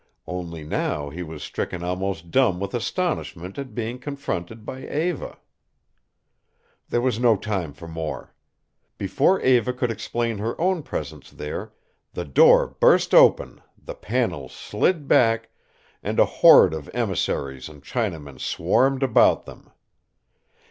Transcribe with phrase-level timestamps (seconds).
[0.25, 5.37] Only now he was stricken almost dumb with astonishment at being confronted by Eva.
[6.89, 8.33] There was no time for more.
[8.97, 11.71] Before Eva could explain her own presence there
[12.13, 15.49] the door burst open, the panels slid back,
[16.01, 19.69] and a horde of emissaries and Chinamen swarmed about them.